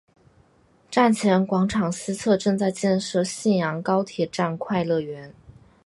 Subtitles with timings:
[0.89, 5.31] 站前广场西侧正在建设信阳高铁站快乐园。